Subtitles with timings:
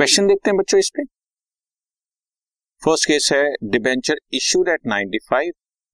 [0.00, 1.02] Question देखते हैं बच्चों इस पे।
[2.82, 5.50] फ़र्स्ट केस है debenture issued at 95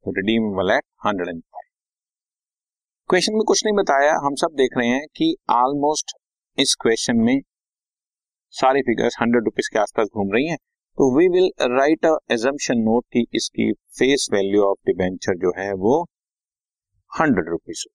[0.06, 1.40] redeemable at 105
[3.10, 6.14] question में कुछ नहीं बताया, हम सब देख रहे हैं कि ऑलमोस्ट
[6.58, 7.40] इस क्वेश्चन में
[8.54, 12.78] सारी फिगर्स हंड्रेड रुपीज़ के आसपास घूम रही हैं। तो we will write a assumption
[12.82, 16.00] note कि इसकी फेस वैल्यू ऑफ़ डिबेंचर जो है वो
[17.12, 17.86] हंड्रेड रुपीज़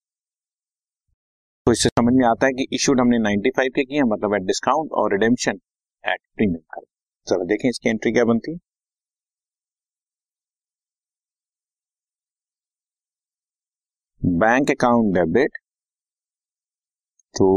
[1.68, 4.92] तो इससे समझ में आता है कि इशूड हमने 95 के किए मतलब एट डिस्काउंट
[4.94, 5.60] और रिडेम्पशन
[6.04, 6.86] एट प्रीमियम कर।
[7.28, 8.58] चलो देखें इसकी एंट्री क्या बनती है।
[14.22, 15.58] Bank account debit
[17.36, 17.48] to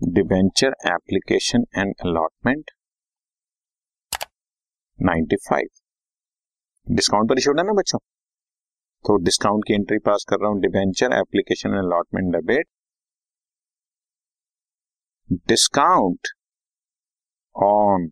[0.00, 2.70] debenture application and allotment
[4.98, 5.80] 95
[6.86, 7.98] discount पर इशूड है ना बच्चों?
[9.04, 12.66] तो डिस्काउंट की एंट्री पास कर रहा हूँ। Debenture application and allotment debit
[15.48, 16.28] discount
[17.56, 18.10] on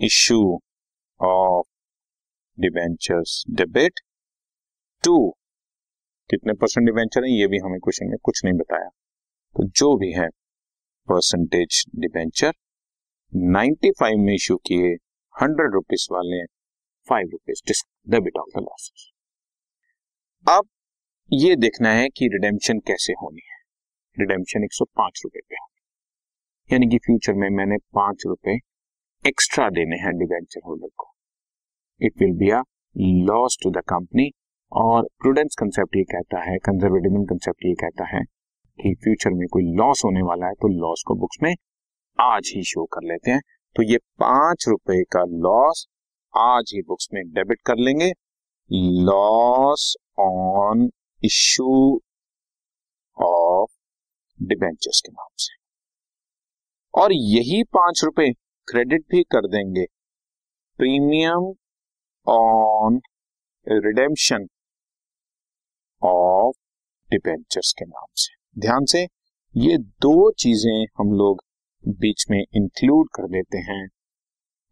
[0.00, 0.60] issue
[1.20, 1.66] of
[2.60, 4.00] debentures debit
[5.04, 5.30] to
[6.30, 7.30] कितने परसेंट डिबेंचर है?
[7.30, 8.88] ये भी हमें क्वेश्चन में कुछ नहीं बताया।
[9.56, 10.28] तो जो भी है
[11.08, 12.52] परसेंटेज डिबेंचर
[13.32, 14.92] 95 में इशू किए
[15.42, 16.44] हंड्रेड रुपीज़ वाले
[17.08, 17.62] five rupees
[18.10, 19.10] debit of the losses
[20.46, 20.68] अब
[21.32, 23.58] ये देखना है कि रिडेम्पशन कैसे होनी है।
[24.16, 25.69] रिडेम्पशन एक सौ पाँच रुपए पे
[26.70, 28.52] यानी कि फ्यूचर में मैंने पाँच रुपए
[29.24, 31.06] एक्स्ट्रा देने हैं डिवेंचर होल्डर को।
[32.00, 32.60] It will be a
[33.26, 34.30] loss to the company
[34.72, 38.22] और प्रूडेंस कंसेप्ट ये कहता है कंजर्वेटिज्म कंसेप्ट ये कहता है
[38.78, 41.54] कि फ्यूचर में कोई लॉस होने वाला है तो लॉस को बुक्स में
[42.18, 43.40] आज ही शो कर लेते हैं।
[43.76, 45.86] तो ये पाँच रुपए का लॉस
[46.34, 48.12] आज ही बुक्स में डेबिट कर लेंगे।
[49.04, 50.88] Loss on
[51.22, 52.00] issue
[53.16, 53.70] of
[54.38, 55.59] debentures के नाम से।
[56.94, 58.30] और यही पाँच रुपए
[58.68, 59.84] क्रेडिट भी कर देंगे।
[60.78, 61.52] Premium
[62.26, 63.00] on
[63.66, 64.46] redemption
[66.02, 66.56] of
[67.10, 69.02] debentures के नाम से। ध्यान से,
[69.56, 71.42] ये दो चीज़ें हम लोग
[71.88, 73.88] बीच में इंक्लूड कर देते हैं।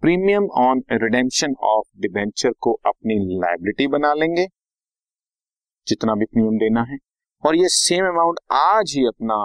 [0.03, 4.47] Premium on redemption of debenture को अपनी लाइबिलिटी बना लेंगे,
[5.87, 6.99] जितना भी प्रीमियम देना है,
[7.47, 9.45] और ये सेम अमाउंट आज ही अपना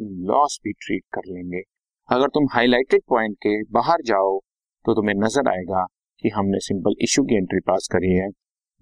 [0.00, 1.62] लॉस भी ट्रीट कर लेंगे।
[2.08, 4.38] अगर तुम हाईलाइटेड पॉइंट के बाहर जाओ
[4.84, 5.84] तो तुम्हें नज़र आएगा
[6.24, 8.28] कि हमने सिंपल इशू की एंट्री पास करी है।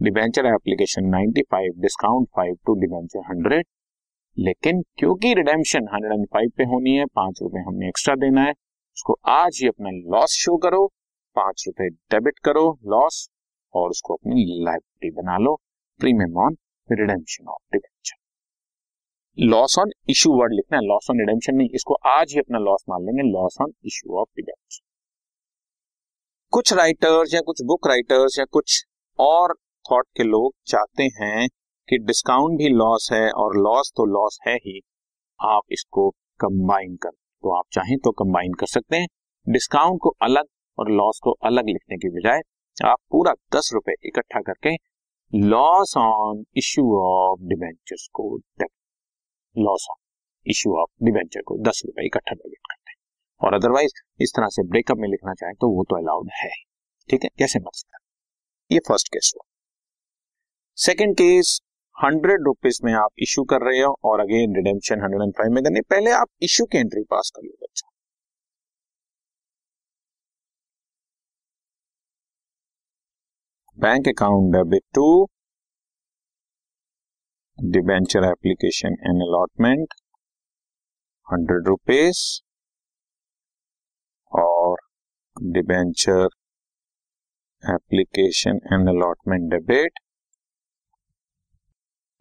[0.01, 3.63] Debenture application 95 discount 5 to debenture 100
[4.37, 8.53] लेकिन क्योंकि रिडेम्पशन 105 पे होनी है, पाँच रुपए हमने एक्स्ट्रा देना है,
[8.97, 10.87] उसको आज ही अपना लॉस शो करो,
[11.37, 13.29] पाँच रुपए डेबिट करो लॉस
[13.75, 15.57] और उसको अपनी लाइबिलिटी बना लो।
[16.01, 16.57] Premium on
[16.89, 17.92] redemption of debenture
[19.39, 22.85] loss on issue word लिखना है लॉस ऑन रिडेम्पशन नहीं, इसको आज ही अपना लॉस
[22.89, 24.81] मान लेंगे loss on issue of debenture
[26.53, 28.85] कुछ राइटर्स या कुछ बुक राइटर्स या कुछ
[29.19, 29.55] और
[29.85, 31.49] थॉट के लोग चाहते हैं
[31.89, 34.81] कि डिस्काउंट भी लॉस है और लॉस तो लॉस है ही,
[35.41, 36.09] आप इसको
[36.41, 39.07] कंबाइन कर। तो आप चाहें तो कंबाइन कर सकते हैं।
[39.47, 40.47] डिस्काउंट को अलग
[40.79, 42.41] और लॉस को अलग लिखने की बजाय
[42.77, 44.77] आप पूरा दस रुपए इकट्ठा करके
[45.33, 48.37] loss on issue of debentures को
[49.57, 49.97] loss on
[50.47, 52.97] issue of debenture को दस रुपए इकट्ठा डेबिट करते हैं।
[53.41, 56.51] और अदरवाइज़ इस तरह से ब्रेकअप में लिखना चाहें तो वो तो अलाउड है।
[57.09, 57.29] ठीक है?
[57.39, 57.99] कैसे सकता
[58.71, 59.49] ये फ़र्स्ट केस हुआ।
[60.79, 61.61] सेकेंड केस
[61.97, 65.63] हंड्रेड रुपीज़ में आप इश्यू कर रहे हो और again redemption hundred and five में
[65.65, 67.89] करनी पहले आप इश्यू की एंट्री पास कर लो, बच्चा।
[73.79, 75.07] Bank account debit to
[77.65, 79.95] debenture application and allotment
[81.33, 82.23] hundred rupees
[84.33, 84.77] और
[85.43, 86.29] debenture
[87.65, 89.99] application and allotment debit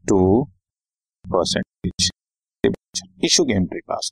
[0.05, 0.43] to
[1.25, 2.11] percentage
[3.23, 4.11] issue की एंट्री पास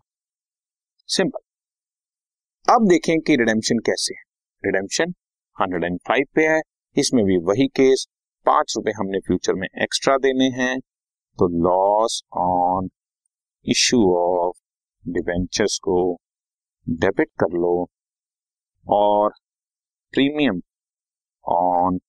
[1.09, 4.21] सिंपल अब देखें कि रिडेम्पशन कैसे है.
[4.65, 5.13] रिडेम्पशन
[5.57, 6.61] 105 पे है.
[6.97, 8.07] इसमें भी वही केस
[8.45, 10.77] पाँच रुपए हमने फ्यूचर में एक्स्ट्रा देने हैं.
[11.39, 12.89] तो loss on
[13.65, 14.57] issue of
[15.05, 15.99] debentures को
[16.87, 17.73] डेबिट कर लो
[18.85, 19.33] और
[20.13, 20.61] premium
[21.45, 21.99] on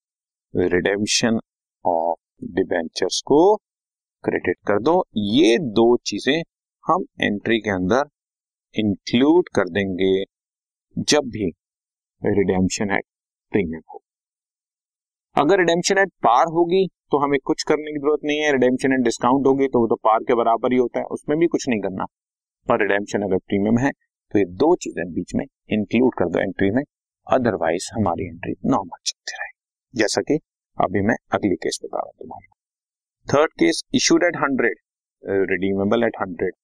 [0.54, 1.40] redemption
[1.84, 3.40] of debentures को
[4.24, 6.42] क्रेडिट कर दो। ये दो चीज़ें
[6.84, 8.08] हम एंट्री के अंदर
[8.74, 10.12] इंक्लूड कर देंगे
[11.10, 11.50] जब भी
[12.22, 13.04] रिडेम्पशन एट
[13.52, 14.02] प्रीमियम हो।
[15.36, 19.04] अगर रिडेम्पशन एट पार होगी तो हमें कुछ करने की ज़रूरत नहीं है। रिडेम्पशन एट
[19.04, 21.80] डिस्काउंट होगी तो वो तो पार के बराबर ही होता है। उसमें भी कुछ नहीं
[21.80, 22.04] करना।
[22.66, 23.90] पर रिडेम्पशन अगर प्रीमियम है
[24.34, 26.82] तो ये दो चीज़ें बीच में इंक्लूड कर दो एंट्री में।
[27.26, 30.38] अदरवाइज़ हमारी एंट्री नॉर्मल चलती रहेगी। जैसा कि
[30.78, 32.42] अभी मैं अगली केस बता रहा हूँ
[33.26, 34.78] third case issued at hundred
[35.50, 36.54] redeemable at hundred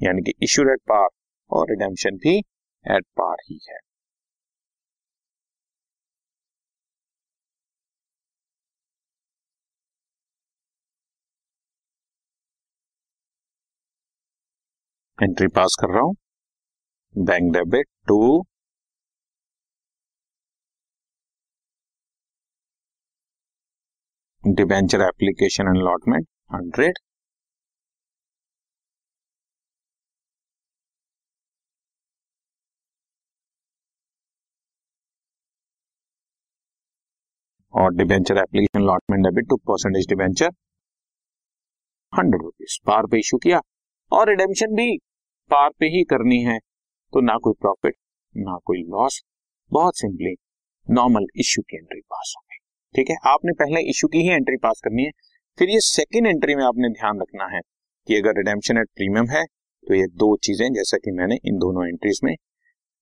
[0.00, 1.08] यानी कि इशूड एट पार
[1.50, 3.78] और रिडेम्पशन भी एट पार ही है।
[15.18, 16.14] एंट्री पास कर रहा हूँ।
[17.14, 18.18] Bank debit to
[24.44, 26.98] debenture application and allotment hundred
[37.74, 40.50] और debenture application allotment debit to percentage debenture
[42.12, 43.60] hundred rupees par पे इशू किया
[44.12, 44.88] और रिडेम्पशन भी।
[45.50, 46.58] पार पे ही करनी है
[47.12, 47.94] तो ना कोई प्रॉफिट
[48.34, 49.22] ना कोई लॉस
[49.70, 50.34] बहुत सिंपली
[50.86, 52.58] नॉर्मल इश्यू की एंट्री पास हो गई।
[52.94, 53.16] ठीक है?
[53.26, 55.10] आपने पहले इश्यू की ही एंट्री पास करनी है,
[55.58, 57.60] फिर ये सेकेंड एंट्री में आपने ध्यान रखना है
[58.08, 61.86] कि अगर रिडेम्पशन एट प्रीमियम है तो ये दो चीज़ें, जैसा कि मैंने इन दोनों
[61.88, 62.34] एंट्रीज में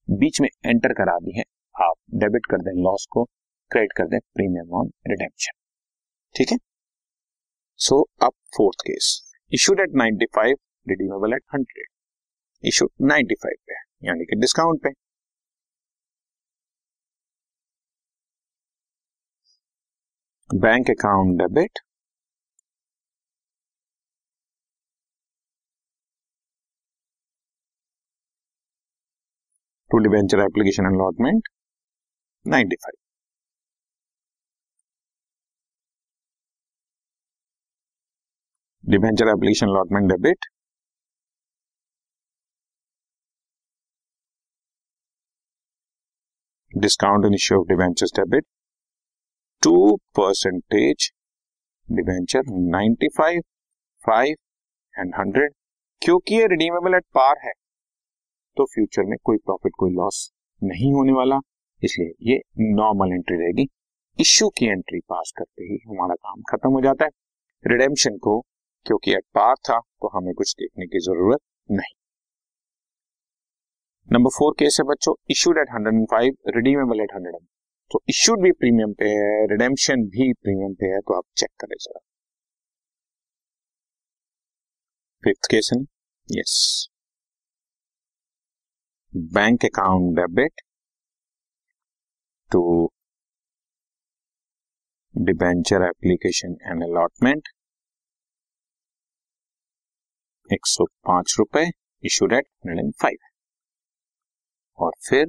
[0.09, 1.45] बीच में एंटर करा दी है,
[1.75, 3.25] आप डेबिट कर दें लॉस को
[3.71, 5.59] क्रेडिट कर दें प्रीमियम ऑन रिडेम्पशन
[6.35, 6.59] ठीक है?
[7.81, 9.09] सो अब fourth case
[9.53, 10.57] issued at 95
[10.87, 11.87] redeemable at 100
[12.65, 13.75] issue 95 पे
[14.07, 14.91] यानी कि डिस्काउंट पे।
[20.51, 21.79] Bank account debit
[29.91, 31.49] to debenture application allotment
[32.47, 32.97] 95
[38.85, 40.47] debenture application allotment debit
[46.77, 48.45] discount in issue of debentures debit
[49.63, 51.11] to percentage
[51.89, 52.41] debenture
[52.75, 53.41] 95,
[54.05, 54.37] 5
[54.95, 55.49] and 100
[56.03, 57.53] क्योंकि ये redeemable at par है
[58.57, 60.19] तो future में कोई प्रॉफिट कोई लॉस
[60.63, 61.39] नहीं होने वाला।
[61.83, 62.41] इसलिए ये
[62.75, 63.67] नॉर्मल एंट्री रहेगी।
[64.19, 67.11] इश्यू की एंट्री पास करते ही हमारा काम खत्म हो जाता है।
[67.65, 68.41] रिडेम्पशन को
[68.87, 71.41] क्योंकि एट पार था तो हमें कुछ देखने की ज़रूरत
[71.71, 71.95] नहीं।
[74.09, 77.47] नंबर फोर केस है बच्चों issued at hundred and five redeemable at hundred and
[77.91, 81.75] तो इशूड भी प्रीमियम पे है रिडेम्पशन भी प्रीमियम पे है तो आप चेक करें
[81.81, 82.01] जरा।
[85.23, 85.81] फिफ्थ केस है
[86.29, 86.55] yes
[89.35, 90.61] bank account debit
[92.51, 92.65] to
[95.15, 97.49] debenture application and allotment
[100.51, 101.71] एक सौ पाँच रुपए
[102.05, 103.35] issued at hundred and five
[104.79, 105.27] और फिर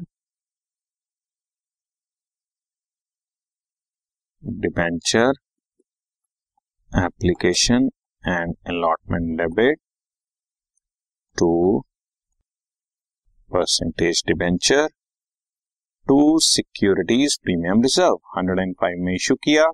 [4.43, 5.31] debenture
[6.91, 7.89] application
[8.23, 9.79] and allotment debit
[11.37, 11.49] to
[13.51, 14.87] percentage debenture
[16.07, 19.65] to securities premium reserve hundred and five में issue किया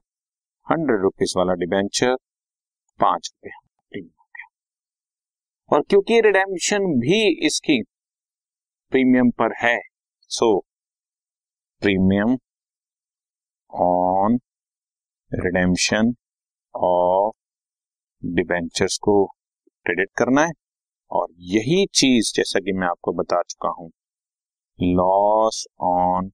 [0.68, 2.16] hundred rupees वाला debenture
[3.00, 3.62] पाँच रुपए
[5.72, 7.82] और क्योंकि रिडेम्पशन भी इसकी
[8.94, 9.80] प्रीमियम पर है।
[10.22, 10.60] So
[11.82, 12.38] premium
[13.74, 14.40] on
[15.34, 16.14] redemption
[16.76, 17.36] of
[18.26, 19.26] debentures को
[19.86, 20.52] क्रेडिट करना है।
[21.12, 23.92] और यही चीज़, जैसा कि मैं आपको बता चुका हूँ
[24.82, 26.32] loss on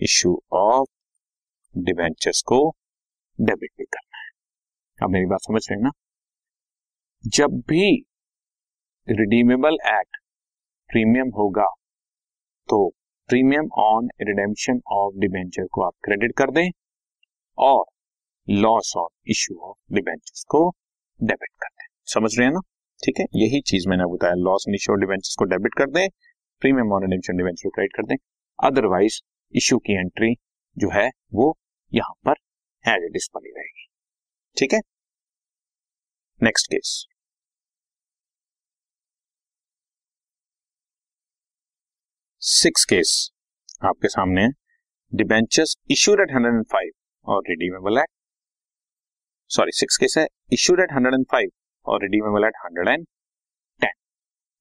[0.00, 0.88] issue of
[1.78, 2.70] debentures को
[3.40, 4.30] डेबिट भी करना है।
[5.02, 5.90] अब मेरी बात समझ रहे हैं ना?
[7.26, 8.00] जब भी
[9.08, 10.16] रिडीमेबल एक्ट
[10.88, 11.68] प्रीमियम होगा
[12.70, 12.88] तो
[13.28, 16.70] premium on redemption of debenture को आप क्रेडिट कर दें
[17.58, 17.84] और
[18.50, 20.70] loss on issue of debentures को
[21.20, 22.60] डेबिट कर दें। समझ रहे हैं ना?
[23.04, 23.24] ठीक है?
[23.34, 26.08] यही चीज़ मैंने बताया। Loss on issue of debentures को डेबिट कर दें
[26.62, 28.16] प्रीमियम ऑन रिडेम्पशन डिबेंचर को क्रेडिट कर दें।
[28.64, 29.20] अदरवाइज़
[29.56, 30.34] इश्यू की एंट्री
[30.78, 31.58] जो है, वो
[31.94, 32.34] यहाँ पर
[32.88, 33.86] एज इट इज़ बनी रहेगी।
[34.58, 34.80] ठीक है?
[36.42, 37.06] नेक्स्ट केस
[42.42, 43.10] सिक्स केस
[43.84, 44.46] आपके सामने
[45.12, 48.08] debentures issued at hundred and five और redeemable at
[49.50, 51.50] sorry six case है। Issued at hundred and five
[51.86, 53.06] और redeemable at hundred and
[53.80, 53.92] ten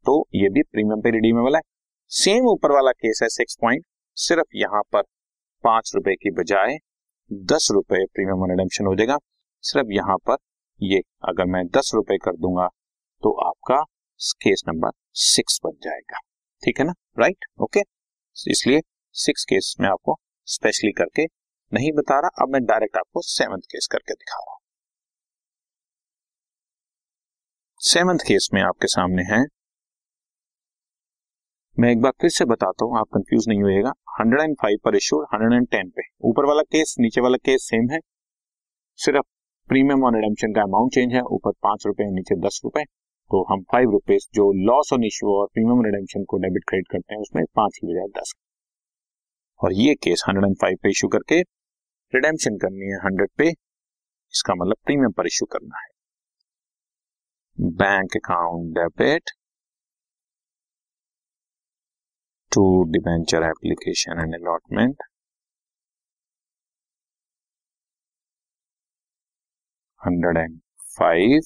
[0.06, 1.62] तो ये भी प्रीमियम पे रिडीमेबल है।
[2.12, 3.86] सेम ऊपर वाला केस है सिक्स पॉइंट
[4.18, 5.04] सिर्फ़ यहाँ पर
[5.64, 6.78] पाँच रुपए की बजाय
[7.32, 9.18] दस रुपए प्रीमियम रिडेम्पशन हो जाएगा।
[9.64, 10.38] सिर्फ़ यहाँ पर
[10.82, 12.68] ये अगर मैं दस रुपए कर दूँगा
[13.24, 13.84] तो आपका
[14.40, 14.92] केस नंबर
[15.26, 16.20] सिक्स बन जाएगा।
[16.64, 16.94] ठीक है ना?
[17.20, 17.80] राइट ओके
[18.38, 18.82] इसलिए
[19.16, 20.16] सिक्स केस में आपको
[20.48, 21.26] स्पेशली करके
[21.72, 24.60] नहीं बता रहा, अब मैं डायरेक्ट आपको सेवंथ केस करके दिखा रहा हूँ।
[27.82, 29.44] सेवंथ केस में आपके सामने है।
[31.78, 35.92] मैं एक बार फिर से बताता हूँ, आप कंफ्यूज नहीं होएगा 105 पर इश्यूड 110
[35.96, 38.00] पे। ऊपर वाला केस नीचे वाला केस सेम है।
[39.00, 39.26] सिर्फ़
[39.70, 42.84] प्रीमियम और रिडेम्पशन का अमाउंट चेंज है। ऊपर पाँच रुपए, नीचे दस रुपए।
[43.32, 47.14] तो हम फाइव रुपीज़ जो लॉस ऑन इश्यू और प्रीमियम रिडेम्पशन को डेबिट क्रेडिट करते
[47.14, 48.34] हैं, उसमें पाँच की बजाय दस।
[49.60, 51.40] और ये केस 105 पे इशू करके
[52.14, 55.88] रिडेम्पशन करनी है 100 पे, इसका मतलब प्रीमियम पर इशू करना है।
[57.78, 59.32] Bank account debit
[62.52, 65.04] to debenture application and allotment
[70.02, 70.60] hundred and
[70.98, 71.40] five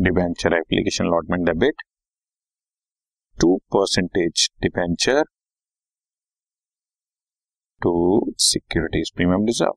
[0.00, 1.82] debenture application allotment debit
[3.38, 5.22] to percentage debenture
[7.80, 7.92] to
[8.40, 9.74] securities premium reserve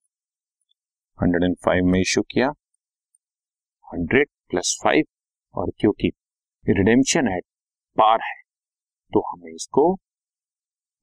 [1.20, 2.48] hundred and five में इशू किया.
[3.88, 5.03] हंड्रेड प्लस फाइव
[5.56, 6.12] और क्योंकि
[6.63, 7.44] redemption at
[7.98, 8.36] par है.
[9.12, 9.94] तो हमें इसको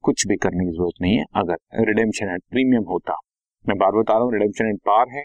[0.03, 3.19] कुछ भी करने की ज़रूरत नहीं है। अगर रिडेम्पशन एट प्रीमियम होता,
[3.65, 5.23] मैं बार बता रहा हूँ रिडेम्पशन एट पार है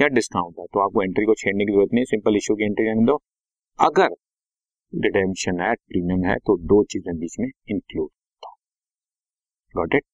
[0.00, 2.86] या डिस्काउंट है तो आपको एंट्री को छेड़ने की ज़रूरत नहीं सिंपल इशू की एंट्री
[2.86, 3.20] करने दो।
[3.78, 4.08] अगर
[4.92, 8.08] रिडेम्पशन एट प्रीमियम है तो दो चीज़ें बीच में include
[9.76, 10.04] got it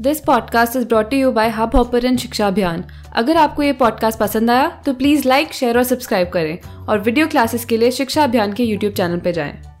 [0.00, 2.82] this podcast is brought you by Hubhopper Shiksha Abhiyan
[3.16, 7.28] अगर आपको ये पॉडकास्ट पसंद आया तो प्लीज़ लाइक शेयर और सब्सक्राइब करें। और वीडियो
[7.28, 9.71] क्लासेस के लिए शिक्षा अभियान के यूट्यूब चैनल पर जाएँ।